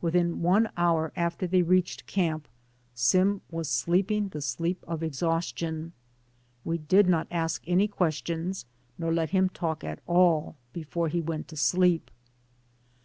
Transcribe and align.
Within 0.00 0.42
one 0.42 0.68
hour 0.76 1.12
after 1.14 1.46
they 1.46 1.62
reached 1.62 2.08
camp 2.08 2.48
Sim 2.92 3.40
was 3.52 3.70
sleeping 3.70 4.28
222 4.28 4.28
DAYS 4.28 4.42
ON 4.42 4.64
THE 4.64 4.64
ROAD. 4.64 4.72
the 4.72 4.82
sleep 4.82 4.84
of 4.88 5.02
exhaustion. 5.06 5.92
We 6.64 6.78
did 6.78 7.08
not 7.08 7.28
ask 7.30 7.62
any 7.68 7.86
questions, 7.86 8.66
nor 8.98 9.14
let 9.14 9.30
him 9.30 9.48
talk 9.48 9.84
at 9.84 10.00
all, 10.08 10.56
before 10.72 11.06
he 11.06 11.20
went 11.20 11.46
to 11.46 11.56
sleep. 11.56 12.10